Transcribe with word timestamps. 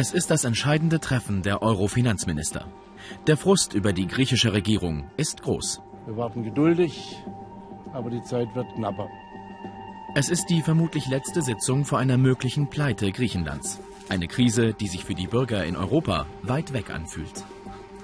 Es 0.00 0.12
ist 0.12 0.30
das 0.30 0.44
entscheidende 0.44 0.98
Treffen 0.98 1.42
der 1.42 1.60
Euro-Finanzminister. 1.60 2.64
Der 3.26 3.36
Frust 3.36 3.74
über 3.74 3.92
die 3.92 4.06
griechische 4.06 4.54
Regierung 4.54 5.10
ist 5.18 5.42
groß. 5.42 5.82
Wir 6.06 6.16
warten 6.16 6.42
geduldig, 6.42 7.22
aber 7.92 8.08
die 8.08 8.22
Zeit 8.22 8.48
wird 8.54 8.66
knapper. 8.76 9.10
Es 10.14 10.30
ist 10.30 10.46
die 10.46 10.62
vermutlich 10.62 11.06
letzte 11.06 11.42
Sitzung 11.42 11.84
vor 11.84 11.98
einer 11.98 12.16
möglichen 12.16 12.70
Pleite 12.70 13.12
Griechenlands. 13.12 13.78
Eine 14.08 14.26
Krise, 14.26 14.72
die 14.72 14.88
sich 14.88 15.04
für 15.04 15.14
die 15.14 15.26
Bürger 15.26 15.66
in 15.66 15.76
Europa 15.76 16.24
weit 16.44 16.72
weg 16.72 16.88
anfühlt. 16.88 17.44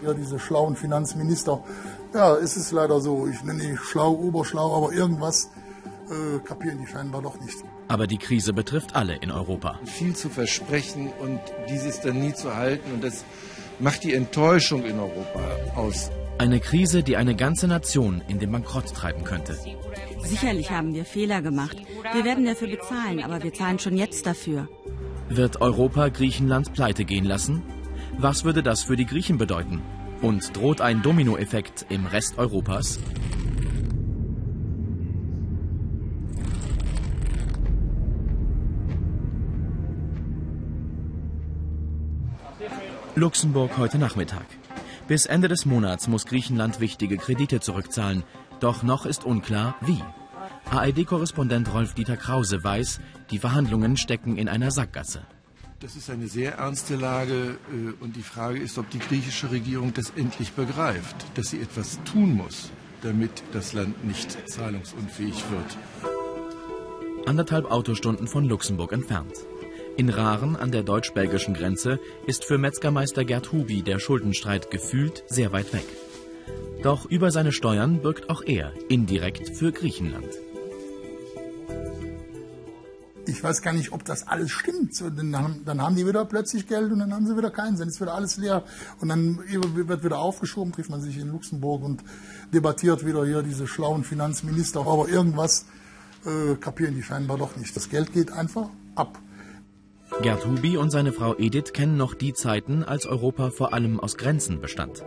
Ja, 0.03 0.13
diese 0.13 0.39
schlauen 0.39 0.77
Finanzminister, 0.77 1.65
ja, 2.13 2.37
es 2.37 2.59
ist 2.59 2.73
leider 2.73 3.01
so. 3.01 3.27
Ich 3.27 3.43
nenne 3.43 3.63
die 3.63 3.77
schlau, 3.79 4.13
oberschlau, 4.13 4.77
aber 4.77 4.93
irgendwas 4.93 5.51
äh, 6.11 6.41
kapieren 6.41 6.77
die 6.77 6.87
scheinbar 6.87 7.23
doch 7.23 7.41
nicht. 7.41 7.65
Aber 7.89 8.07
die 8.07 8.19
Krise 8.19 8.53
betrifft 8.53 8.97
alle 8.97 9.17
in 9.17 9.31
Europa. 9.31 9.79
Viel 9.85 10.15
zu 10.15 10.29
versprechen 10.29 11.13
und 11.21 11.41
dieses 11.71 12.01
dann 12.01 12.21
nie 12.21 12.35
zu 12.35 12.55
halten 12.55 12.93
und 12.93 13.05
das 13.05 13.25
macht 13.79 14.05
die 14.05 14.15
Enttäuschung 14.15 14.85
in 14.85 14.99
Europa 14.99 15.41
aus. 15.77 16.11
Eine 16.39 16.61
Krise, 16.61 17.03
die 17.03 17.17
eine 17.17 17.35
ganze 17.35 17.67
Nation 17.67 18.23
in 18.29 18.39
den 18.39 18.53
Bankrott 18.53 18.93
treiben 18.93 19.25
könnte. 19.25 19.57
Sicherlich 20.23 20.71
haben 20.71 20.93
wir 20.95 21.05
Fehler 21.05 21.41
gemacht. 21.41 21.77
Wir 22.13 22.25
werden 22.25 22.45
dafür 22.45 22.69
bezahlen, 22.69 23.23
aber 23.23 23.43
wir 23.43 23.55
zahlen 23.55 23.79
schon 23.79 23.97
jetzt 23.97 24.27
dafür. 24.27 24.69
Wird 25.29 25.61
Europa 25.61 26.09
Griechenland 26.09 26.73
pleite 26.73 27.05
gehen 27.05 27.25
lassen? 27.25 27.63
Was 28.19 28.45
würde 28.45 28.63
das 28.63 28.83
für 28.83 28.97
die 28.97 29.07
Griechen 29.07 29.39
bedeuten? 29.39 29.83
Und 30.23 30.57
droht 30.57 30.81
ein 30.81 31.03
Dominoeffekt 31.03 31.87
im 31.89 32.07
Rest 32.07 32.39
Europas? 32.39 32.99
Luxemburg 43.19 43.79
heute 43.79 43.97
Nachmittag. 43.97 44.45
Bis 45.09 45.25
Ende 45.25 45.49
des 45.49 45.65
Monats 45.65 46.07
muss 46.07 46.27
Griechenland 46.27 46.81
wichtige 46.81 47.17
Kredite 47.17 47.61
zurückzahlen. 47.61 48.25
Doch 48.61 48.83
noch 48.83 49.07
ist 49.07 49.25
unklar, 49.25 49.75
wie. 49.81 50.03
ARD-Korrespondent 50.71 51.73
Rolf-Dieter 51.73 52.19
Krause 52.19 52.63
weiß, 52.63 53.01
die 53.31 53.39
Verhandlungen 53.39 53.97
stecken 53.97 54.37
in 54.37 54.51
einer 54.51 54.71
Sackgasse. 54.71 55.23
Das 55.81 55.97
ist 55.97 56.11
eine 56.11 56.29
sehr 56.29 56.57
ernste 56.57 56.97
Lage 56.97 57.57
äh, 57.73 58.05
und 58.05 58.17
die 58.17 58.23
Frage 58.23 58.59
ist, 58.59 58.77
ob 58.77 58.91
die 58.91 58.99
griechische 58.99 59.51
Regierung 59.51 59.95
das 59.95 60.11
endlich 60.11 60.53
begreift, 60.53 61.17
dass 61.37 61.49
sie 61.49 61.61
etwas 61.63 61.99
tun 62.05 62.35
muss, 62.35 62.71
damit 63.01 63.31
das 63.53 63.73
Land 63.73 64.05
nicht 64.05 64.37
zahlungsunfähig 64.47 65.43
wird. 65.51 65.79
Anderthalb 67.27 67.71
Autostunden 67.71 68.29
von 68.29 68.45
Luxemburg 68.45 68.93
entfernt. 68.93 69.33
In 69.97 70.11
Raren 70.11 70.57
an 70.57 70.73
der 70.73 70.83
deutsch-belgischen 70.83 71.55
Grenze 71.55 71.99
ist 72.27 72.45
für 72.45 72.59
Metzgermeister 72.59 73.25
Gerd 73.25 73.51
Hubi 73.53 73.81
der 73.81 73.99
Schuldenstreit 73.99 74.71
gefühlt 74.71 75.25
sehr 75.27 75.53
weit 75.53 75.73
weg. 75.73 75.87
Doch 76.83 77.07
über 77.07 77.31
seine 77.31 77.51
Steuern 77.51 78.03
birgt 78.03 78.29
auch 78.29 78.43
er 78.43 78.75
indirekt 78.91 79.57
für 79.57 79.73
Griechenland. 79.73 80.29
Ich 83.25 83.43
weiß 83.43 83.63
gar 83.63 83.73
nicht, 83.73 83.93
ob 83.93 84.05
das 84.05 84.29
alles 84.29 84.51
stimmt. 84.51 85.01
Dann, 85.01 85.35
haben, 85.35 85.63
dann 85.65 85.81
haben 85.81 85.97
die 85.97 86.07
wieder 86.07 86.27
plötzlich 86.27 86.69
Geld 86.69 86.93
und 86.93 86.99
dann 86.99 87.15
haben 87.15 87.27
sie 87.27 87.35
wieder 87.35 87.51
keinen. 87.51 87.79
Dann 87.79 87.89
ist 87.89 87.99
wieder 87.99 88.15
alles 88.15 88.37
leer. 88.37 88.65
Und 89.01 89.09
dann 89.09 89.39
wird 89.49 90.05
wieder 90.05 90.19
aufgeschoben, 90.19 90.75
trifft 90.75 90.91
man 90.91 91.01
sich 91.01 91.17
in 91.17 91.33
Luxemburg 91.33 91.83
und 91.83 92.05
debattiert 92.53 93.05
wieder 93.07 93.25
hier 93.25 93.43
diese 93.43 93.67
schlauen 93.67 94.05
Finanzminister. 94.05 94.81
Aber 94.81 95.09
irgendwas 95.09 95.65
äh, 96.27 96.55
kapieren 96.57 96.95
die 96.95 97.03
scheinbar 97.03 97.39
doch 97.39 97.57
nicht. 97.57 97.75
Das 97.75 97.89
Geld 97.89 98.13
geht 98.13 98.31
einfach 98.31 98.69
ab. 98.95 99.19
Gerd 100.23 100.47
Hubi 100.47 100.79
und 100.79 100.91
seine 100.91 101.13
Frau 101.13 101.37
Edith 101.37 101.73
kennen 101.75 101.97
noch 101.99 102.15
die 102.15 102.33
Zeiten, 102.33 102.83
als 102.83 103.07
Europa 103.07 103.51
vor 103.51 103.75
allem 103.75 104.01
aus 104.01 104.17
Grenzen 104.17 104.61
bestand. 104.61 105.05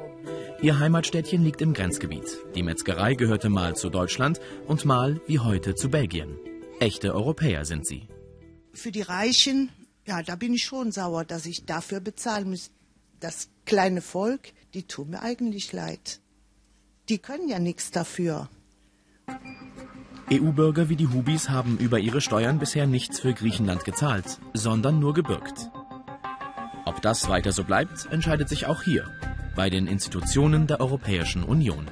Ihr 0.62 0.78
Heimatstädtchen 0.80 1.44
liegt 1.44 1.62
im 1.62 1.74
Grenzgebiet. 1.74 2.38
Die 2.56 2.64
Metzgerei 2.64 3.16
gehörte 3.16 3.50
mal 3.50 3.76
zu 3.76 3.90
Deutschland 3.90 4.40
und 4.68 4.86
mal 4.86 5.20
wie 5.26 5.40
heute 5.40 5.74
zu 5.74 5.90
Belgien. 5.90 6.38
Echte 6.80 7.14
Europäer 7.14 7.66
sind 7.66 7.88
sie. 7.88 8.08
Für 8.72 8.92
die 8.92 9.02
Reichen, 9.02 9.70
ja, 10.06 10.22
da 10.22 10.36
bin 10.36 10.54
ich 10.54 10.64
schon 10.64 10.92
sauer, 10.92 11.26
dass 11.26 11.48
ich 11.48 11.66
dafür 11.66 12.02
bezahlen 12.02 12.52
muss. 12.52 12.70
Das 13.20 13.50
kleine 13.66 14.02
Volk, 14.02 14.54
die 14.74 14.84
tun 14.84 15.10
mir 15.10 15.24
eigentlich 15.24 15.74
leid. 15.74 16.20
Die 17.10 17.18
können 17.18 17.50
ja 17.50 17.60
nichts 17.60 17.90
dafür. 17.90 18.48
EU-Bürger 20.32 20.90
wie 20.90 20.96
die 20.96 21.08
Hubis 21.08 21.50
haben 21.50 21.78
über 21.80 21.98
ihre 21.98 22.22
Steuern 22.22 22.60
bisher 22.60 22.86
nichts 22.86 23.20
für 23.20 23.34
Griechenland 23.34 23.84
gezahlt, 23.84 24.40
sondern 24.54 25.00
nur 25.00 25.16
gebürgt. 25.16 25.72
Ob 26.86 27.02
das 27.02 27.30
weiter 27.30 27.52
so 27.52 27.64
bleibt, 27.64 28.08
entscheidet 28.12 28.48
sich 28.48 28.68
auch 28.68 28.84
hier, 28.84 29.10
bei 29.56 29.72
den 29.72 29.88
Institutionen 29.88 30.68
der 30.68 30.82
Europäischen 30.82 31.44
Union. 31.44 31.88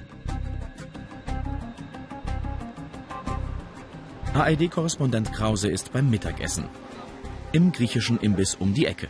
ARD-Korrespondent 4.36 5.34
Krause 5.34 5.70
ist 5.70 5.92
beim 5.92 6.12
Mittagessen. 6.12 6.66
Im 7.54 7.72
griechischen 7.72 8.20
Imbiss 8.20 8.54
um 8.54 8.76
die 8.76 8.86
Ecke. 8.86 9.08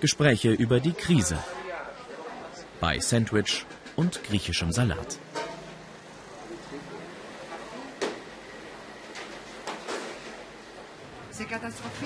Gespräche 0.00 0.50
über 0.50 0.80
die 0.80 0.92
Krise. 0.92 1.38
Bei 2.80 2.98
Sandwich 2.98 3.64
und 3.94 4.24
griechischem 4.24 4.72
Salat. 4.72 5.20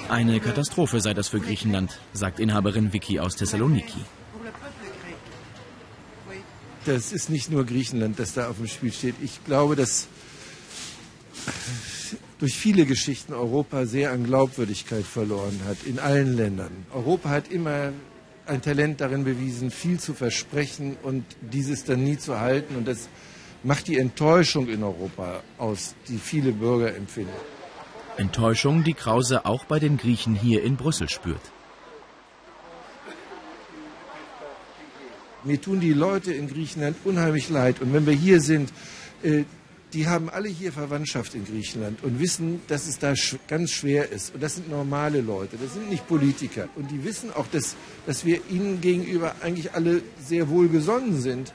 Eine 0.09 0.41
Katastrophe 0.41 1.01
sei 1.01 1.15
das 1.15 1.29
für 1.29 1.41
Griechenland, 1.41 1.99
sagt 2.13 2.41
Inhaberin 2.41 2.93
Vicky 2.93 3.21
aus 3.21 3.37
Thessaloniki. 3.37 4.01
Das 6.85 7.13
ist 7.13 7.31
nicht 7.31 7.51
nur 7.51 7.65
Griechenland, 7.65 8.19
das 8.19 8.35
da 8.35 8.49
auf 8.49 8.59
dem 8.59 8.69
Spiel 8.69 8.93
steht. 8.93 9.17
Ich 9.23 9.45
glaube, 9.45 9.75
dass 9.75 10.07
durch 12.39 12.57
viele 12.57 12.87
Geschichten 12.87 13.33
Europa 13.33 13.87
sehr 13.87 14.13
an 14.13 14.25
Glaubwürdigkeit 14.25 15.05
verloren 15.05 15.61
hat, 15.67 15.79
in 15.85 15.99
allen 15.99 16.37
Ländern. 16.37 16.87
Europa 16.93 17.31
hat 17.31 17.51
immer 17.51 17.93
ein 18.47 18.63
Talent 18.63 19.01
darin 19.01 19.25
bewiesen, 19.25 19.71
viel 19.71 19.99
zu 19.99 20.15
versprechen 20.15 20.97
und 21.03 21.25
dieses 21.41 21.85
dann 21.85 22.05
nie 22.05 22.19
zu 22.19 22.39
halten. 22.39 22.77
Und 22.77 22.87
das 22.87 23.09
macht 23.63 23.89
die 23.89 23.99
Enttäuschung 23.99 24.69
in 24.69 24.85
Europa 24.85 25.43
aus, 25.59 25.95
die 26.09 26.19
viele 26.19 26.53
Bürger 26.53 26.95
empfinden. 26.95 27.33
Enttäuschung, 28.19 28.85
die 28.85 28.95
Krause 28.95 29.45
auch 29.45 29.65
bei 29.65 29.79
den 29.79 29.97
Griechen 29.97 30.35
hier 30.35 30.63
in 30.63 30.77
Brüssel 30.77 31.09
spürt. 31.09 31.41
Mir 35.45 35.61
tun 35.61 35.81
die 35.81 35.93
Leute 35.93 36.33
in 36.33 36.49
Griechenland 36.49 36.97
unheimlich 37.05 37.51
leid. 37.51 37.81
Und 37.81 37.93
wenn 37.93 38.05
wir 38.07 38.15
hier 38.15 38.41
sind, 38.41 38.73
äh, 39.23 39.45
die 39.93 40.09
haben 40.09 40.29
alle 40.29 40.49
hier 40.49 40.73
Verwandtschaft 40.73 41.35
in 41.35 41.45
Griechenland 41.45 42.03
und 42.03 42.19
wissen, 42.19 42.61
dass 42.67 42.87
es 42.87 42.99
da 42.99 43.15
ganz 43.47 43.71
schwer 43.71 44.11
ist. 44.11 44.35
Und 44.35 44.43
das 44.43 44.57
sind 44.57 44.69
normale 44.69 45.21
Leute, 45.21 45.57
das 45.57 45.75
sind 45.75 45.89
nicht 45.89 46.07
Politiker. 46.09 46.69
Und 46.75 46.91
die 46.91 47.05
wissen 47.05 47.33
auch, 47.33 47.47
dass, 47.47 47.77
dass 48.07 48.25
wir 48.25 48.41
ihnen 48.51 48.81
gegenüber 48.81 49.37
eigentlich 49.41 49.73
alle 49.73 50.03
sehr 50.21 50.49
wohlgesonnen 50.49 51.21
sind. 51.21 51.53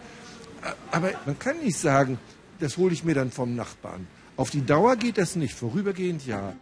Aber 0.92 1.12
man 1.26 1.38
kann 1.38 1.60
nicht 1.60 1.78
sagen, 1.78 2.18
das 2.60 2.78
hole 2.78 2.94
ich 2.94 3.04
mir 3.04 3.16
dann 3.16 3.32
vom 3.32 3.56
Nachbarn. 3.56 4.08
Auf 4.42 4.50
die 4.50 4.66
Dauer 4.66 4.96
geht 4.96 5.20
das 5.20 5.36
nicht, 5.36 5.54
vorübergehend 5.54 6.26
ja. 6.26 6.56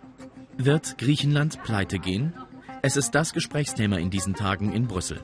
Wird 0.58 0.98
Griechenland 0.98 1.64
pleite 1.64 1.98
gehen? 1.98 2.34
Es 2.82 2.98
ist 2.98 3.12
das 3.12 3.32
Gesprächsthema 3.32 3.96
in 3.96 4.10
diesen 4.10 4.34
Tagen 4.34 4.74
in 4.74 4.86
Brüssel. 4.86 5.24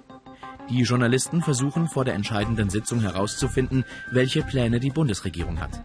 Die 0.69 0.83
Journalisten 0.83 1.41
versuchen 1.41 1.89
vor 1.89 2.05
der 2.05 2.13
entscheidenden 2.13 2.69
Sitzung 2.69 3.01
herauszufinden, 3.01 3.83
welche 4.09 4.41
Pläne 4.41 4.79
die 4.79 4.89
Bundesregierung 4.89 5.59
hat. 5.59 5.83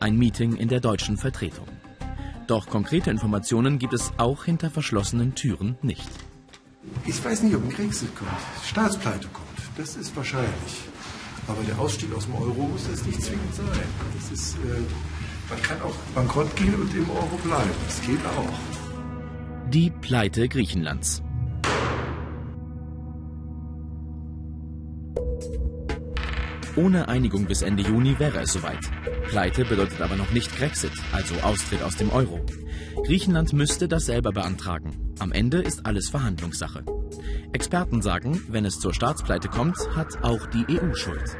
Ein 0.00 0.16
Meeting 0.16 0.56
in 0.56 0.66
der 0.66 0.80
deutschen 0.80 1.18
Vertretung. 1.18 1.68
Doch 2.48 2.66
konkrete 2.66 3.12
Informationen 3.12 3.78
gibt 3.78 3.92
es 3.92 4.10
auch 4.16 4.44
hinter 4.44 4.70
verschlossenen 4.70 5.36
Türen 5.36 5.78
nicht. 5.82 6.10
Ich 7.06 7.24
weiß 7.24 7.44
nicht, 7.44 7.54
ob 7.54 7.62
ein 7.62 7.70
Kriegsel 7.70 8.08
kommt, 8.08 8.32
Staatspleite 8.66 9.28
kommt. 9.28 9.46
Das 9.76 9.94
ist 9.94 10.16
wahrscheinlich. 10.16 10.82
Aber 11.46 11.62
der 11.62 11.78
Ausstieg 11.78 12.12
aus 12.12 12.24
dem 12.24 12.34
Euro 12.34 12.66
muss 12.66 12.90
das 12.90 13.06
nicht 13.06 13.22
zwingend 13.22 13.54
sein. 13.54 13.68
Das 14.16 14.32
ist, 14.32 14.56
äh, 14.56 14.82
man 15.50 15.62
kann 15.62 15.80
auch 15.82 15.94
bankrott 16.14 16.54
gehen 16.56 16.74
und 16.74 16.94
im 16.94 17.08
Euro 17.10 17.36
bleiben. 17.42 17.70
Das 17.86 18.00
geht 18.02 18.24
auch. 18.26 19.70
Die 19.70 19.90
Pleite 19.90 20.48
Griechenlands. 20.48 21.22
Ohne 26.76 27.08
Einigung 27.08 27.46
bis 27.46 27.62
Ende 27.62 27.82
Juni 27.82 28.18
wäre 28.18 28.40
es 28.40 28.52
soweit. 28.52 28.78
Pleite 29.28 29.64
bedeutet 29.64 30.00
aber 30.00 30.16
noch 30.16 30.30
nicht 30.30 30.56
Brexit, 30.56 30.92
also 31.12 31.34
Austritt 31.42 31.82
aus 31.82 31.96
dem 31.96 32.10
Euro. 32.10 32.40
Griechenland 33.04 33.52
müsste 33.52 33.88
das 33.88 34.06
selber 34.06 34.32
beantragen. 34.32 35.14
Am 35.18 35.32
Ende 35.32 35.58
ist 35.58 35.86
alles 35.86 36.08
Verhandlungssache. 36.08 36.84
Experten 37.52 38.00
sagen, 38.00 38.40
wenn 38.48 38.64
es 38.64 38.78
zur 38.78 38.94
Staatspleite 38.94 39.48
kommt, 39.48 39.76
hat 39.96 40.22
auch 40.22 40.46
die 40.46 40.78
EU 40.78 40.94
Schuld. 40.94 41.36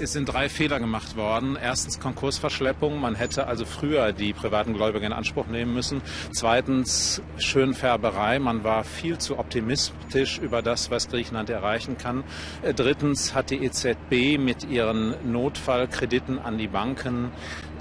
Es 0.00 0.12
sind 0.12 0.26
drei 0.26 0.48
Fehler 0.48 0.80
gemacht 0.80 1.16
worden. 1.16 1.56
Erstens 1.60 2.00
Konkursverschleppung. 2.00 3.00
Man 3.00 3.14
hätte 3.14 3.46
also 3.46 3.64
früher 3.64 4.12
die 4.12 4.32
privaten 4.32 4.74
Gläubiger 4.74 5.06
in 5.06 5.12
Anspruch 5.12 5.46
nehmen 5.46 5.72
müssen. 5.72 6.02
Zweitens 6.32 7.22
Schönfärberei. 7.38 8.40
Man 8.40 8.64
war 8.64 8.82
viel 8.82 9.18
zu 9.18 9.38
optimistisch 9.38 10.38
über 10.38 10.62
das, 10.62 10.90
was 10.90 11.08
Griechenland 11.08 11.48
erreichen 11.48 11.96
kann. 11.96 12.24
Äh, 12.62 12.74
drittens 12.74 13.34
hat 13.34 13.50
die 13.50 13.64
EZB 13.64 14.36
mit 14.38 14.68
ihren 14.68 15.14
Notfallkrediten 15.30 16.40
an 16.40 16.58
die 16.58 16.68
Banken 16.68 17.30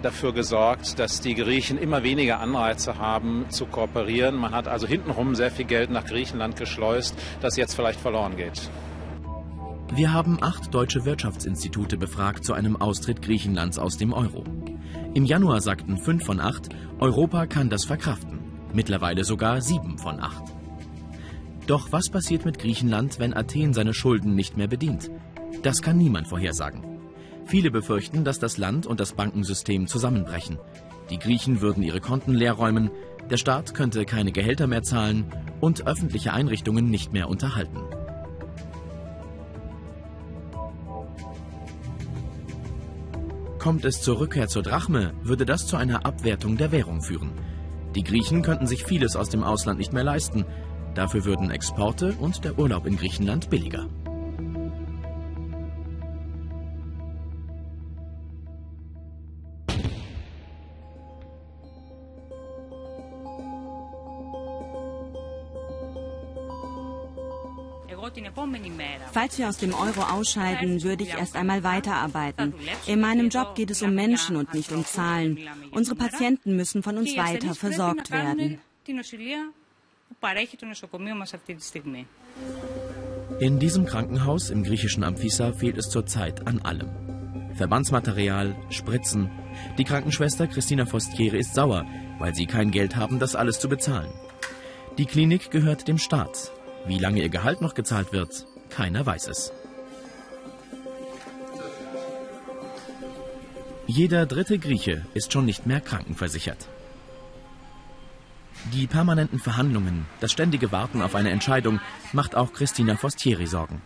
dafür 0.04 0.34
gesorgt, 0.34 1.00
dass 1.00 1.20
die 1.20 1.34
Griechen 1.34 1.80
immer 1.80 2.04
weniger 2.04 2.40
Anreize 2.40 3.00
haben 3.00 3.46
zu 3.50 3.66
kooperieren. 3.66 4.36
Man 4.36 4.54
hat 4.54 4.68
also 4.68 4.86
hintenrum 4.86 5.34
sehr 5.34 5.50
viel 5.50 5.66
Geld 5.66 5.90
nach 5.90 6.06
Griechenland 6.06 6.58
geschleust, 6.58 7.16
das 7.42 7.58
jetzt 7.58 7.74
vielleicht 7.74 8.00
verloren 8.00 8.36
geht. 8.38 8.70
Wir 9.96 10.12
haben 10.12 10.40
acht 10.42 10.74
deutsche 10.74 11.06
Wirtschaftsinstitute 11.06 11.98
befragt 11.98 12.44
zu 12.44 12.54
einem 12.54 12.76
Austritt 12.76 13.22
Griechenlands 13.22 13.78
aus 13.78 13.96
dem 13.96 14.12
Euro. 14.12 14.44
Im 15.14 15.24
Januar 15.24 15.62
sagten 15.62 16.00
fünf 16.00 16.26
von 16.26 16.40
acht, 16.40 16.70
Europa 16.98 17.46
kann 17.46 17.70
das 17.70 17.86
verkraften. 17.86 18.40
Mittlerweile 18.74 19.24
sogar 19.24 19.62
sieben 19.62 20.00
von 20.00 20.20
acht. 20.20 20.46
Doch 21.68 21.92
was 21.92 22.10
passiert 22.10 22.44
mit 22.44 22.58
Griechenland, 22.58 23.20
wenn 23.20 23.36
Athen 23.36 23.76
seine 23.76 23.94
Schulden 23.94 24.34
nicht 24.34 24.58
mehr 24.58 24.68
bedient? 24.68 25.12
Das 25.62 25.84
kann 25.84 26.00
niemand 26.00 26.28
vorhersagen. 26.28 26.84
Viele 27.46 27.70
befürchten, 27.70 28.24
dass 28.24 28.40
das 28.40 28.58
Land 28.58 28.88
und 28.88 29.00
das 29.00 29.14
Bankensystem 29.14 29.86
zusammenbrechen. 29.86 30.58
Die 31.12 31.20
Griechen 31.20 31.62
würden 31.62 31.84
ihre 31.84 32.02
Konten 32.02 32.34
leerräumen, 32.34 32.90
der 33.30 33.38
Staat 33.38 33.76
könnte 33.76 34.06
keine 34.06 34.32
Gehälter 34.32 34.66
mehr 34.66 34.82
zahlen 34.82 35.26
und 35.62 35.86
öffentliche 35.86 36.34
Einrichtungen 36.34 36.90
nicht 36.90 37.14
mehr 37.14 37.30
unterhalten. 37.30 37.78
Kommt 43.64 43.86
es 43.86 44.02
zur 44.02 44.20
Rückkehr 44.20 44.50
zur 44.50 44.62
Drachme, 44.62 45.14
würde 45.24 45.46
das 45.46 45.66
zu 45.68 45.78
einer 45.78 46.06
Abwertung 46.06 46.58
der 46.58 46.74
Währung 46.74 47.02
führen. 47.02 47.32
Die 47.96 48.04
Griechen 48.04 48.42
könnten 48.42 48.68
sich 48.68 48.84
vieles 48.84 49.16
aus 49.16 49.30
dem 49.30 49.42
Ausland 49.42 49.80
nicht 49.80 49.94
mehr 49.94 50.04
leisten. 50.04 50.44
Dafür 50.96 51.24
würden 51.24 51.50
Exporte 51.50 52.14
und 52.20 52.44
der 52.44 52.60
Urlaub 52.60 52.86
in 52.86 52.98
Griechenland 52.98 53.50
billiger. 53.50 53.88
Falls 69.12 69.38
wir 69.38 69.50
aus 69.50 69.58
dem 69.58 69.74
Euro 69.74 70.02
ausscheiden, 70.02 70.84
würde 70.84 71.04
ich 71.04 71.14
erst 71.14 71.36
einmal 71.36 71.64
weiterarbeiten. 71.64 72.54
In 72.86 73.00
meinem 73.00 73.30
Job 73.30 73.56
geht 73.56 73.72
es 73.72 73.82
um 73.82 73.94
Menschen 73.94 74.36
und 74.36 74.54
nicht 74.54 74.72
um 74.72 74.86
Zahlen. 74.86 75.40
Unsere 75.72 75.96
Patienten 75.96 76.56
müssen 76.56 76.84
von 76.84 76.98
uns 76.98 77.16
weiter 77.16 77.56
versorgt 77.56 78.12
werden. 78.12 78.60
In 83.40 83.60
diesem 83.60 83.86
Krankenhaus 83.86 84.50
im 84.50 84.64
griechischen 84.64 85.04
Amphissa 85.04 85.54
fehlt 85.54 85.78
es 85.78 85.90
zurzeit 85.90 86.48
an 86.48 86.60
allem. 86.60 86.90
Verbandsmaterial, 87.56 88.56
Spritzen. 88.70 89.30
Die 89.78 89.84
Krankenschwester 89.84 90.48
Christina 90.48 90.86
Fostiere 90.86 91.38
ist 91.38 91.54
sauer, 91.54 91.86
weil 92.20 92.34
sie 92.34 92.48
kein 92.48 92.72
Geld 92.72 92.96
haben, 92.96 93.20
das 93.20 93.36
alles 93.36 93.60
zu 93.60 93.70
bezahlen. 93.70 94.12
Die 94.98 95.06
Klinik 95.06 95.52
gehört 95.52 95.88
dem 95.88 95.98
Staat. 95.98 96.52
Wie 96.86 97.00
lange 97.00 97.22
ihr 97.22 97.30
Gehalt 97.30 97.62
noch 97.62 97.76
gezahlt 97.76 98.12
wird, 98.12 98.46
keiner 98.70 99.06
weiß 99.06 99.28
es. 99.28 99.54
Jeder 103.88 104.26
dritte 104.26 104.60
Grieche 104.60 105.06
ist 105.14 105.32
schon 105.32 105.46
nicht 105.46 105.66
mehr 105.66 105.82
krankenversichert. 105.82 106.68
Die 108.72 108.88
permanenten 108.88 109.40
Verhandlungen, 109.40 110.06
das 110.20 110.32
ständige 110.32 110.72
Warten 110.72 111.02
auf 111.02 111.16
eine 111.16 111.32
Entscheidung 111.32 111.80
macht 112.14 112.36
auch 112.36 112.54
Christina 112.54 112.96
Fostieri 112.96 113.46
Sorgen. 113.46 113.82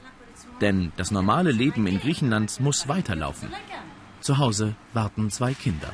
Denn 0.61 0.91
das 0.97 1.11
normale 1.11 1.51
Leben 1.51 1.87
in 1.87 1.99
Griechenland 1.99 2.59
muss 2.59 2.87
weiterlaufen. 2.87 3.49
Zu 4.21 4.37
Hause 4.37 4.75
warten 4.93 5.29
zwei 5.29 5.53
Kinder. 5.53 5.93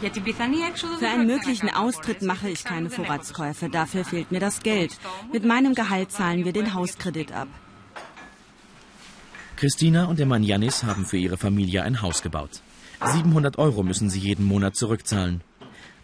Für 0.00 1.08
einen 1.08 1.26
möglichen 1.26 1.68
Austritt 1.68 2.22
mache 2.22 2.48
ich 2.48 2.64
keine 2.64 2.88
Vorratskäufe. 2.88 3.68
Dafür 3.68 4.04
fehlt 4.04 4.32
mir 4.32 4.40
das 4.40 4.62
Geld. 4.62 4.98
Mit 5.32 5.44
meinem 5.44 5.74
Gehalt 5.74 6.10
zahlen 6.10 6.44
wir 6.44 6.52
den 6.52 6.72
Hauskredit 6.72 7.32
ab. 7.32 7.48
Christina 9.56 10.06
und 10.06 10.18
der 10.18 10.24
Mann 10.24 10.42
Janis 10.42 10.84
haben 10.84 11.04
für 11.04 11.18
ihre 11.18 11.36
Familie 11.36 11.82
ein 11.82 12.00
Haus 12.00 12.22
gebaut. 12.22 12.62
700 13.04 13.58
Euro 13.58 13.82
müssen 13.82 14.08
sie 14.08 14.18
jeden 14.18 14.46
Monat 14.46 14.74
zurückzahlen. 14.74 15.42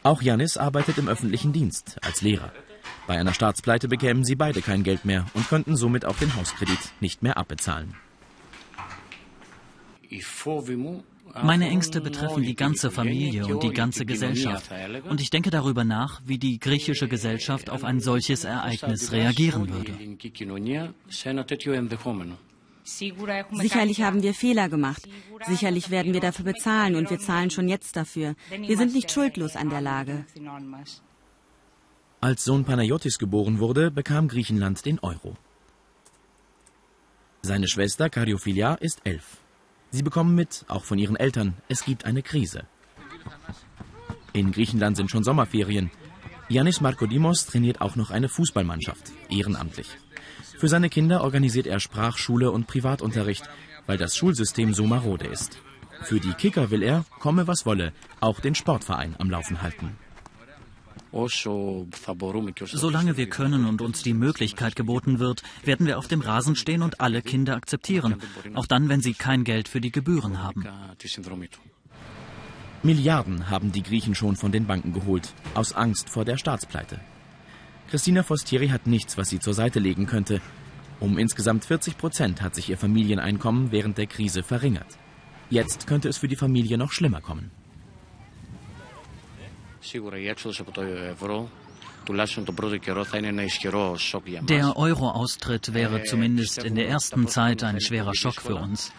Auch 0.02 0.20
Janis 0.20 0.58
arbeitet 0.58 0.98
im 0.98 1.08
öffentlichen 1.08 1.54
Dienst 1.54 1.96
als 2.02 2.20
Lehrer. 2.20 2.52
Bei 3.06 3.18
einer 3.18 3.32
Staatspleite 3.32 3.88
bekämen 3.88 4.24
sie 4.24 4.34
beide 4.34 4.60
kein 4.60 4.82
Geld 4.82 5.04
mehr 5.04 5.26
und 5.32 5.48
könnten 5.48 5.76
somit 5.76 6.04
auch 6.04 6.16
den 6.16 6.36
Hauskredit 6.36 6.78
nicht 7.00 7.22
mehr 7.22 7.38
abbezahlen. 7.38 7.94
Meine 11.42 11.68
Ängste 11.68 12.00
betreffen 12.00 12.42
die 12.42 12.54
ganze 12.54 12.90
Familie 12.90 13.46
und 13.46 13.62
die 13.62 13.72
ganze 13.72 14.06
Gesellschaft. 14.06 14.70
Und 15.08 15.20
ich 15.20 15.30
denke 15.30 15.50
darüber 15.50 15.84
nach, 15.84 16.20
wie 16.24 16.38
die 16.38 16.58
griechische 16.58 17.08
Gesellschaft 17.08 17.70
auf 17.70 17.84
ein 17.84 18.00
solches 18.00 18.44
Ereignis 18.44 19.12
reagieren 19.12 19.68
würde. 19.68 19.92
Sicherlich 22.84 24.02
haben 24.02 24.22
wir 24.22 24.34
Fehler 24.34 24.68
gemacht. 24.68 25.08
Sicherlich 25.46 25.90
werden 25.90 26.12
wir 26.12 26.20
dafür 26.20 26.44
bezahlen 26.44 26.94
und 26.94 27.10
wir 27.10 27.18
zahlen 27.18 27.50
schon 27.50 27.68
jetzt 27.68 27.96
dafür. 27.96 28.34
Wir 28.50 28.76
sind 28.76 28.94
nicht 28.94 29.10
schuldlos 29.10 29.56
an 29.56 29.70
der 29.70 29.80
Lage. 29.80 30.24
Als 32.20 32.44
Sohn 32.44 32.64
Panayotis 32.64 33.18
geboren 33.18 33.58
wurde, 33.58 33.90
bekam 33.90 34.28
Griechenland 34.28 34.86
den 34.86 35.00
Euro. 35.00 35.36
Seine 37.42 37.68
Schwester 37.68 38.08
Karyophilia 38.08 38.74
ist 38.74 39.00
elf. 39.04 39.38
Sie 39.90 40.02
bekommen 40.02 40.34
mit, 40.34 40.64
auch 40.68 40.84
von 40.84 40.98
ihren 40.98 41.16
Eltern, 41.16 41.54
es 41.68 41.84
gibt 41.84 42.04
eine 42.04 42.22
Krise. 42.22 42.64
In 44.32 44.52
Griechenland 44.52 44.96
sind 44.96 45.10
schon 45.10 45.24
Sommerferien. 45.24 45.90
Yannis 46.48 46.80
Markodimos 46.80 47.46
trainiert 47.46 47.80
auch 47.80 47.96
noch 47.96 48.10
eine 48.10 48.28
Fußballmannschaft, 48.28 49.12
ehrenamtlich. 49.30 49.88
Für 50.58 50.68
seine 50.68 50.88
Kinder 50.88 51.22
organisiert 51.22 51.66
er 51.66 51.80
Sprachschule 51.80 52.50
und 52.50 52.66
Privatunterricht, 52.66 53.48
weil 53.86 53.98
das 53.98 54.16
Schulsystem 54.16 54.74
so 54.74 54.86
marode 54.86 55.26
ist. 55.26 55.58
Für 56.02 56.20
die 56.20 56.32
Kicker 56.32 56.70
will 56.70 56.82
er, 56.82 57.04
komme 57.18 57.46
was 57.46 57.66
wolle, 57.66 57.92
auch 58.20 58.40
den 58.40 58.54
Sportverein 58.54 59.16
am 59.18 59.30
Laufen 59.30 59.62
halten. 59.62 59.96
Solange 62.66 63.16
wir 63.16 63.28
können 63.28 63.66
und 63.66 63.80
uns 63.80 64.02
die 64.02 64.14
Möglichkeit 64.14 64.76
geboten 64.76 65.18
wird, 65.18 65.42
werden 65.64 65.86
wir 65.86 65.98
auf 65.98 66.08
dem 66.08 66.20
Rasen 66.20 66.56
stehen 66.56 66.82
und 66.82 67.00
alle 67.00 67.22
Kinder 67.22 67.56
akzeptieren, 67.56 68.16
auch 68.54 68.66
dann, 68.66 68.88
wenn 68.88 69.00
sie 69.00 69.14
kein 69.14 69.44
Geld 69.44 69.68
für 69.68 69.80
die 69.80 69.92
Gebühren 69.92 70.42
haben. 70.42 70.66
Milliarden 72.82 73.50
haben 73.50 73.72
die 73.72 73.82
Griechen 73.82 74.14
schon 74.14 74.36
von 74.36 74.52
den 74.52 74.66
Banken 74.66 74.92
geholt, 74.92 75.32
aus 75.54 75.72
Angst 75.72 76.10
vor 76.10 76.24
der 76.24 76.36
Staatspleite. 76.36 77.00
Christina 77.88 78.22
Fostieri 78.22 78.68
hat 78.68 78.86
nichts, 78.86 79.16
was 79.16 79.28
sie 79.28 79.40
zur 79.40 79.54
Seite 79.54 79.78
legen 79.78 80.06
könnte. 80.06 80.40
Um 80.98 81.18
insgesamt 81.18 81.64
40 81.64 81.98
Prozent 81.98 82.42
hat 82.42 82.54
sich 82.54 82.70
ihr 82.70 82.78
Familieneinkommen 82.78 83.70
während 83.70 83.98
der 83.98 84.06
Krise 84.06 84.42
verringert. 84.42 84.98
Jetzt 85.50 85.86
könnte 85.86 86.08
es 86.08 86.18
für 86.18 86.28
die 86.28 86.36
Familie 86.36 86.78
noch 86.78 86.92
schlimmer 86.92 87.20
kommen. 87.20 87.50
Der 94.41 94.77
Euro-Austritt 94.77 95.73
wäre 95.73 96.03
zumindest 96.03 96.63
in 96.63 96.75
der 96.75 96.87
ersten 96.87 97.27
Zeit 97.27 97.63
ein 97.63 97.79
schwerer 97.79 98.15
Schock 98.15 98.41
für 98.41 98.55
uns. 98.55 98.91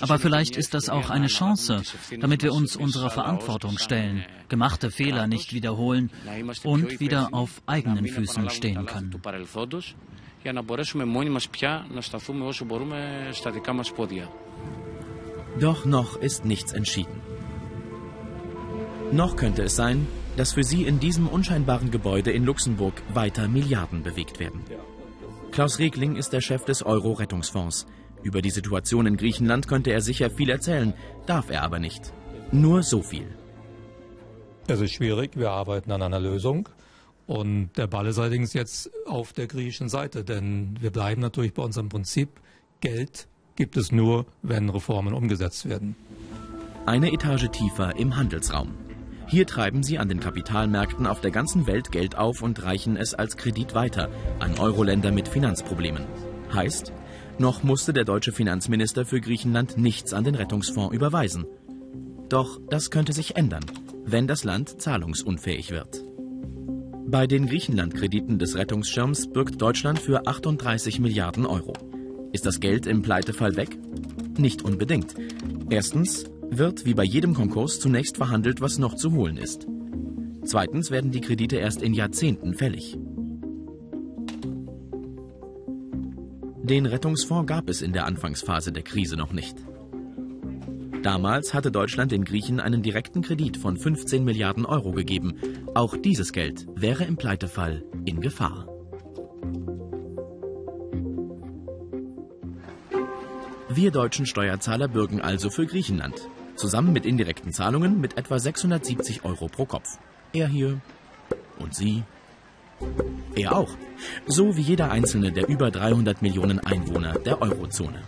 Aber 0.00 0.18
vielleicht 0.18 0.56
ist 0.56 0.74
das 0.74 0.88
auch 0.88 1.10
eine 1.10 1.28
Chance, 1.28 1.82
damit 2.20 2.42
wir 2.42 2.52
uns 2.52 2.76
unserer 2.76 3.10
Verantwortung 3.10 3.78
stellen, 3.78 4.24
gemachte 4.48 4.90
Fehler 4.90 5.26
nicht 5.26 5.52
wiederholen 5.54 6.10
und 6.62 7.00
wieder 7.00 7.28
auf 7.32 7.62
eigenen 7.66 8.06
Füßen 8.06 8.50
stehen 8.50 8.86
können. 8.86 9.20
για 10.42 10.52
να 10.52 10.62
μπορέσουμε 10.62 11.04
μόνοι 11.04 11.30
μας 11.30 11.48
πια 11.48 11.86
να 11.94 12.00
σταθούμε 12.00 12.44
όσο 12.44 12.64
μπορούμε 12.64 13.28
στα 13.32 13.50
δικά 13.50 13.72
μας 13.72 13.92
πόδια. 13.92 14.32
Doch 15.60 15.84
noch 15.84 16.16
ist 16.16 16.44
nichts 16.44 16.72
entschieden. 16.72 17.16
Noch 19.12 19.36
könnte 19.36 19.62
es 19.62 19.76
sein, 19.76 20.06
dass 20.37 20.53
für 20.53 20.63
sie 20.63 20.83
in 20.83 20.99
diesem 20.99 21.27
unscheinbaren 21.27 21.91
Gebäude 21.91 22.31
in 22.31 22.45
Luxemburg 22.45 22.93
weiter 23.13 23.47
Milliarden 23.47 24.03
bewegt 24.03 24.39
werden. 24.39 24.63
Klaus 25.51 25.79
Regling 25.79 26.15
ist 26.15 26.31
der 26.31 26.41
Chef 26.41 26.63
des 26.63 26.83
Euro-Rettungsfonds. 26.83 27.87
Über 28.23 28.41
die 28.41 28.51
Situation 28.51 29.07
in 29.07 29.17
Griechenland 29.17 29.67
könnte 29.67 29.91
er 29.91 30.01
sicher 30.01 30.29
viel 30.29 30.49
erzählen, 30.49 30.93
darf 31.25 31.49
er 31.49 31.63
aber 31.63 31.79
nicht. 31.79 32.13
Nur 32.51 32.83
so 32.83 33.01
viel. 33.01 33.27
Es 34.67 34.79
ist 34.79 34.93
schwierig, 34.93 35.31
wir 35.35 35.51
arbeiten 35.51 35.91
an 35.91 36.01
einer 36.01 36.19
Lösung. 36.19 36.69
Und 37.25 37.71
der 37.77 37.87
Ball 37.87 38.07
ist 38.07 38.19
allerdings 38.19 38.53
jetzt 38.53 38.89
auf 39.05 39.33
der 39.33 39.47
griechischen 39.47 39.89
Seite, 39.89 40.23
denn 40.23 40.77
wir 40.79 40.91
bleiben 40.91 41.21
natürlich 41.21 41.53
bei 41.53 41.63
unserem 41.63 41.89
Prinzip, 41.89 42.29
Geld 42.79 43.27
gibt 43.55 43.75
es 43.75 43.91
nur, 43.91 44.25
wenn 44.43 44.69
Reformen 44.69 45.13
umgesetzt 45.13 45.67
werden. 45.67 45.95
Eine 46.85 47.11
Etage 47.11 47.49
tiefer 47.49 47.97
im 47.97 48.15
Handelsraum. 48.15 48.86
Hier 49.29 49.45
treiben 49.45 49.83
sie 49.83 49.99
an 49.99 50.07
den 50.07 50.21
Kapitalmärkten 50.21 51.05
auf 51.05 51.19
der 51.19 51.31
ganzen 51.31 51.67
Welt 51.67 51.91
Geld 51.91 52.17
auf 52.17 52.41
und 52.41 52.63
reichen 52.63 52.95
es 52.95 53.13
als 53.13 53.35
Kredit 53.35 53.75
weiter 53.75 54.09
an 54.39 54.57
Euro-Länder 54.57 55.11
mit 55.11 55.27
Finanzproblemen. 55.27 56.05
Heißt, 56.53 56.93
noch 57.37 57.61
musste 57.61 57.91
der 57.91 58.05
deutsche 58.05 58.31
Finanzminister 58.31 59.05
für 59.05 59.19
Griechenland 59.19 59.77
nichts 59.77 60.13
an 60.13 60.23
den 60.23 60.35
Rettungsfonds 60.35 60.95
überweisen. 60.95 61.45
Doch 62.29 62.61
das 62.69 62.89
könnte 62.89 63.11
sich 63.11 63.35
ändern, 63.35 63.65
wenn 64.05 64.27
das 64.27 64.45
Land 64.45 64.81
zahlungsunfähig 64.81 65.71
wird. 65.71 66.03
Bei 67.05 67.27
den 67.27 67.47
Griechenland-Krediten 67.47 68.39
des 68.39 68.55
Rettungsschirms 68.55 69.27
bürgt 69.27 69.61
Deutschland 69.61 69.99
für 69.99 70.25
38 70.25 70.99
Milliarden 70.99 71.45
Euro. 71.45 71.73
Ist 72.31 72.45
das 72.45 72.61
Geld 72.61 72.85
im 72.85 73.01
Pleitefall 73.01 73.57
weg? 73.57 73.77
Nicht 74.37 74.61
unbedingt. 74.61 75.15
Erstens 75.69 76.25
wird 76.49 76.85
wie 76.85 76.93
bei 76.93 77.03
jedem 77.03 77.33
Konkurs 77.33 77.79
zunächst 77.79 78.17
verhandelt, 78.17 78.61
was 78.61 78.77
noch 78.77 78.95
zu 78.95 79.13
holen 79.13 79.37
ist. 79.37 79.67
Zweitens 80.43 80.91
werden 80.91 81.11
die 81.11 81.21
Kredite 81.21 81.57
erst 81.57 81.81
in 81.81 81.93
Jahrzehnten 81.93 82.53
fällig. 82.53 82.97
Den 86.63 86.85
Rettungsfonds 86.85 87.47
gab 87.47 87.69
es 87.69 87.81
in 87.81 87.93
der 87.93 88.05
Anfangsphase 88.05 88.71
der 88.71 88.83
Krise 88.83 89.15
noch 89.15 89.31
nicht. 89.31 89.55
Damals 91.03 91.53
hatte 91.53 91.71
Deutschland 91.71 92.11
den 92.11 92.25
Griechen 92.25 92.59
einen 92.59 92.81
direkten 92.81 93.21
Kredit 93.21 93.55
von 93.55 93.77
15 93.77 94.23
Milliarden 94.23 94.65
Euro 94.65 94.91
gegeben. 94.91 95.35
Auch 95.73 95.95
dieses 95.95 96.33
Geld 96.33 96.67
wäre 96.75 97.05
im 97.05 97.15
Pleitefall 97.15 97.83
in 98.05 98.19
Gefahr. 98.19 98.67
Wir 103.69 103.91
deutschen 103.91 104.25
Steuerzahler 104.25 104.87
bürgen 104.87 105.21
also 105.21 105.49
für 105.49 105.65
Griechenland. 105.65 106.27
Zusammen 106.57 106.91
mit 106.91 107.05
indirekten 107.05 107.53
Zahlungen 107.53 108.01
mit 108.01 108.17
etwa 108.17 108.39
670 108.39 109.23
Euro 109.23 109.47
pro 109.47 109.65
Kopf. 109.65 109.99
Er 110.33 110.47
hier 110.47 110.81
und 111.59 111.75
Sie. 111.75 112.03
Er 113.35 113.55
auch. 113.55 113.69
So 114.25 114.57
wie 114.57 114.61
jeder 114.61 114.89
einzelne 114.89 115.31
der 115.31 115.47
über 115.47 115.69
300 115.69 116.23
Millionen 116.23 116.59
Einwohner 116.59 117.13
der 117.13 117.43
Eurozone. 117.43 118.01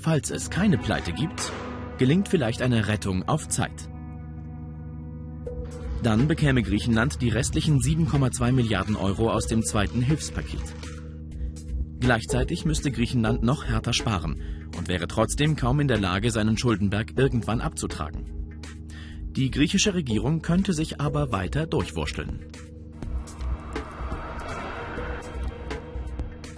Falls 0.00 0.30
es 0.30 0.48
keine 0.48 0.78
Pleite 0.78 1.12
gibt, 1.12 1.52
gelingt 1.98 2.28
vielleicht 2.28 2.62
eine 2.62 2.86
Rettung 2.86 3.28
auf 3.28 3.48
Zeit. 3.48 3.88
Dann 6.04 6.28
bekäme 6.28 6.62
Griechenland 6.62 7.20
die 7.20 7.30
restlichen 7.30 7.80
7,2 7.80 8.52
Milliarden 8.52 8.94
Euro 8.94 9.30
aus 9.30 9.48
dem 9.48 9.64
zweiten 9.64 10.02
Hilfspaket. 10.02 10.62
Gleichzeitig 11.98 12.64
müsste 12.64 12.92
Griechenland 12.92 13.42
noch 13.42 13.64
härter 13.64 13.92
sparen 13.92 14.59
und 14.80 14.88
wäre 14.88 15.06
trotzdem 15.06 15.56
kaum 15.56 15.78
in 15.80 15.88
der 15.88 16.00
Lage, 16.00 16.30
seinen 16.30 16.56
Schuldenberg 16.56 17.12
irgendwann 17.16 17.60
abzutragen. 17.60 18.24
Die 19.36 19.50
griechische 19.50 19.92
Regierung 19.92 20.40
könnte 20.40 20.72
sich 20.72 21.02
aber 21.02 21.32
weiter 21.32 21.66
durchwursteln. 21.66 22.40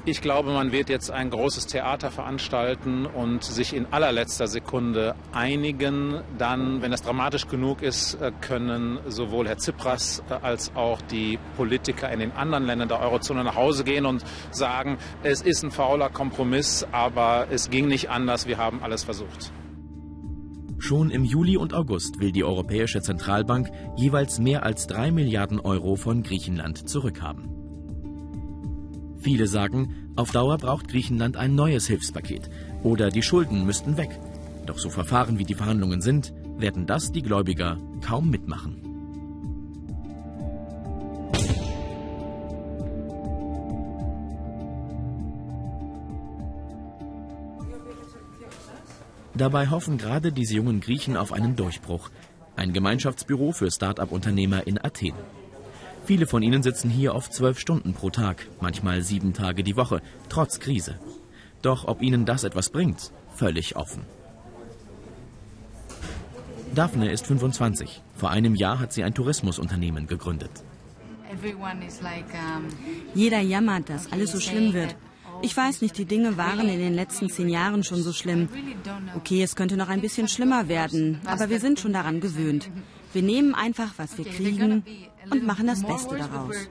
Ich 0.04 0.20
glaube, 0.20 0.50
man 0.50 0.72
wird 0.72 0.88
jetzt 0.88 1.12
ein 1.12 1.30
großes 1.30 1.66
Theater 1.66 2.10
veranstalten 2.10 3.06
und 3.06 3.44
sich 3.44 3.72
in 3.72 3.86
allerletzter 3.92 4.48
Sekunde 4.48 5.14
einigen. 5.30 6.22
Dann, 6.38 6.82
wenn 6.82 6.92
es 6.92 7.02
dramatisch 7.02 7.46
genug 7.46 7.82
ist, 7.82 8.14
äh, 8.14 8.32
können 8.40 8.98
sowohl 9.06 9.46
Herr 9.46 9.58
Tsipras 9.58 10.24
äh, 10.28 10.34
als 10.42 10.74
auch 10.74 11.00
die 11.02 11.38
Politiker 11.56 12.10
in 12.10 12.18
den 12.18 12.32
anderen 12.32 12.64
Ländern 12.66 12.88
der 12.88 12.98
Eurozone 12.98 13.44
nach 13.44 13.54
Hause 13.54 13.84
gehen 13.84 14.04
und 14.04 14.24
sagen, 14.50 14.98
es 15.22 15.40
ist 15.40 15.62
ein 15.62 15.70
fauler 15.70 16.08
Kompromiss, 16.08 16.84
aber 16.90 17.46
es 17.52 17.70
ging 17.70 17.86
nicht 17.86 18.10
anders, 18.10 18.48
wir 18.48 18.58
haben 18.58 18.82
alles 18.82 19.04
versucht. 19.04 19.52
Schon 20.80 21.10
im 21.10 21.22
Juli 21.22 21.56
und 21.56 21.74
August 21.74 22.18
will 22.18 22.32
die 22.32 22.42
Europäische 22.42 23.02
Zentralbank 23.02 23.70
jeweils 23.96 24.40
mehr 24.40 24.64
als 24.64 24.88
drei 24.88 25.12
Milliarden 25.12 25.60
Euro 25.60 25.94
von 25.94 26.24
Griechenland 26.24 26.88
zurückhaben. 26.88 27.61
Viele 29.22 29.46
sagen, 29.46 30.12
auf 30.16 30.32
Dauer 30.32 30.58
braucht 30.58 30.88
Griechenland 30.88 31.36
ein 31.36 31.54
neues 31.54 31.86
Hilfspaket 31.86 32.50
oder 32.82 33.08
die 33.08 33.22
Schulden 33.22 33.64
müssten 33.64 33.96
weg. 33.96 34.18
Doch 34.66 34.78
so 34.78 34.90
verfahren 34.90 35.38
wie 35.38 35.44
die 35.44 35.54
Verhandlungen 35.54 36.00
sind, 36.00 36.34
werden 36.58 36.86
das 36.86 37.12
die 37.12 37.22
Gläubiger 37.22 37.78
kaum 38.04 38.30
mitmachen. 38.30 38.82
Dabei 49.34 49.68
hoffen 49.68 49.98
gerade 49.98 50.32
diese 50.32 50.56
jungen 50.56 50.80
Griechen 50.80 51.16
auf 51.16 51.32
einen 51.32 51.56
Durchbruch. 51.56 52.10
Ein 52.54 52.72
Gemeinschaftsbüro 52.72 53.52
für 53.52 53.70
Start-up-Unternehmer 53.70 54.66
in 54.66 54.78
Athen. 54.84 55.14
Viele 56.04 56.26
von 56.26 56.42
ihnen 56.42 56.62
sitzen 56.62 56.90
hier 56.90 57.14
oft 57.14 57.32
zwölf 57.32 57.58
Stunden 57.60 57.94
pro 57.94 58.10
Tag, 58.10 58.48
manchmal 58.60 59.02
sieben 59.02 59.32
Tage 59.34 59.62
die 59.62 59.76
Woche, 59.76 60.02
trotz 60.28 60.58
Krise. 60.58 60.98
Doch 61.62 61.86
ob 61.86 62.02
ihnen 62.02 62.24
das 62.24 62.42
etwas 62.42 62.70
bringt, 62.70 63.12
völlig 63.34 63.76
offen. 63.76 64.02
Daphne 66.74 67.12
ist 67.12 67.26
25. 67.26 68.02
Vor 68.16 68.30
einem 68.30 68.54
Jahr 68.54 68.80
hat 68.80 68.92
sie 68.92 69.04
ein 69.04 69.14
Tourismusunternehmen 69.14 70.06
gegründet. 70.06 70.50
Jeder 73.14 73.40
jammert, 73.40 73.88
dass 73.88 74.10
alles 74.10 74.32
so 74.32 74.40
schlimm 74.40 74.72
wird. 74.72 74.96
Ich 75.42 75.56
weiß 75.56 75.82
nicht, 75.82 75.96
die 75.98 76.04
Dinge 76.04 76.36
waren 76.36 76.68
in 76.68 76.78
den 76.78 76.94
letzten 76.94 77.28
zehn 77.28 77.48
Jahren 77.48 77.84
schon 77.84 78.02
so 78.02 78.12
schlimm. 78.12 78.48
Okay, 79.16 79.42
es 79.42 79.56
könnte 79.56 79.76
noch 79.76 79.88
ein 79.88 80.00
bisschen 80.00 80.28
schlimmer 80.28 80.68
werden, 80.68 81.20
aber 81.26 81.48
wir 81.48 81.60
sind 81.60 81.78
schon 81.78 81.92
daran 81.92 82.20
gewöhnt. 82.20 82.70
Wir 83.12 83.22
nehmen 83.22 83.54
einfach, 83.54 83.92
was 83.98 84.16
wir 84.18 84.24
kriegen 84.24 84.84
und 85.30 85.46
machen 85.46 85.66
das 85.66 85.82
Beste 85.82 86.16
daraus. 86.18 86.56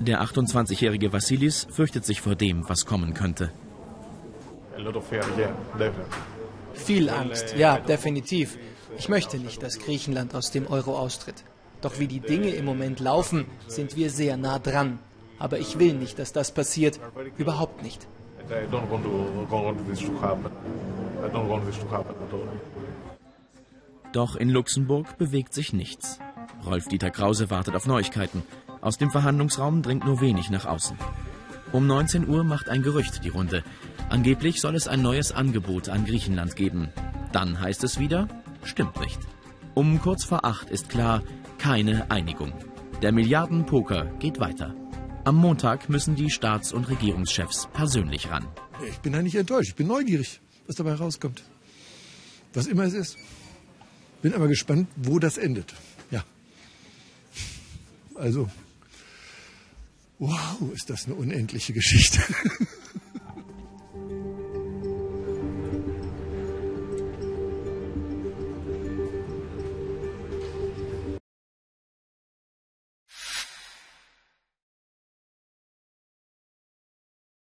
Der 0.00 0.22
28-jährige 0.22 1.12
Vassilis 1.12 1.66
fürchtet 1.70 2.04
sich 2.04 2.20
vor 2.20 2.34
dem, 2.34 2.68
was 2.68 2.84
kommen 2.84 3.14
könnte. 3.14 3.52
Viel 6.74 7.08
Angst, 7.08 7.54
ja, 7.56 7.78
definitiv. 7.78 8.58
Ich 8.98 9.08
möchte 9.08 9.38
nicht, 9.38 9.62
dass 9.62 9.78
Griechenland 9.78 10.34
aus 10.34 10.50
dem 10.50 10.66
Euro 10.66 10.98
austritt. 10.98 11.44
Doch 11.80 11.98
wie 11.98 12.08
die 12.08 12.20
Dinge 12.20 12.48
im 12.50 12.64
Moment 12.64 13.00
laufen, 13.00 13.46
sind 13.66 13.96
wir 13.96 14.10
sehr 14.10 14.36
nah 14.36 14.58
dran. 14.58 14.98
Aber 15.38 15.58
ich 15.58 15.78
will 15.78 15.94
nicht, 15.94 16.18
dass 16.18 16.32
das 16.32 16.52
passiert. 16.52 16.98
Überhaupt 17.36 17.82
nicht. 17.82 18.06
Doch 24.14 24.36
in 24.36 24.48
Luxemburg 24.48 25.18
bewegt 25.18 25.52
sich 25.52 25.72
nichts. 25.72 26.20
Rolf-Dieter 26.64 27.10
Krause 27.10 27.50
wartet 27.50 27.74
auf 27.74 27.88
Neuigkeiten. 27.88 28.44
Aus 28.80 28.96
dem 28.96 29.10
Verhandlungsraum 29.10 29.82
dringt 29.82 30.04
nur 30.04 30.20
wenig 30.20 30.50
nach 30.50 30.66
außen. 30.66 30.96
Um 31.72 31.88
19 31.88 32.28
Uhr 32.28 32.44
macht 32.44 32.68
ein 32.68 32.82
Gerücht 32.82 33.24
die 33.24 33.30
Runde. 33.30 33.64
Angeblich 34.10 34.60
soll 34.60 34.76
es 34.76 34.86
ein 34.86 35.02
neues 35.02 35.32
Angebot 35.32 35.88
an 35.88 36.04
Griechenland 36.04 36.54
geben. 36.54 36.90
Dann 37.32 37.60
heißt 37.60 37.82
es 37.82 37.98
wieder, 37.98 38.28
stimmt 38.62 39.00
nicht. 39.00 39.18
Um 39.74 40.00
kurz 40.00 40.22
vor 40.22 40.44
acht 40.44 40.70
ist 40.70 40.88
klar, 40.88 41.24
keine 41.58 42.08
Einigung. 42.12 42.52
Der 43.02 43.10
Milliardenpoker 43.10 44.04
geht 44.20 44.38
weiter. 44.38 44.76
Am 45.24 45.34
Montag 45.34 45.88
müssen 45.88 46.14
die 46.14 46.30
Staats- 46.30 46.72
und 46.72 46.88
Regierungschefs 46.88 47.68
persönlich 47.72 48.30
ran. 48.30 48.46
Ich 48.88 48.98
bin 48.98 49.16
eigentlich 49.16 49.34
enttäuscht. 49.34 49.70
Ich 49.70 49.74
bin 49.74 49.88
neugierig, 49.88 50.40
was 50.68 50.76
dabei 50.76 50.94
rauskommt. 50.94 51.42
Was 52.52 52.68
immer 52.68 52.84
es 52.84 52.94
ist. 52.94 53.18
Bin 54.24 54.32
aber 54.32 54.48
gespannt, 54.48 54.88
wo 54.96 55.18
das 55.18 55.36
endet. 55.36 55.74
Ja. 56.10 56.24
Also, 58.14 58.50
wow, 60.18 60.72
ist 60.72 60.88
das 60.88 61.04
eine 61.04 61.14
unendliche 61.14 61.74
Geschichte. 61.74 62.22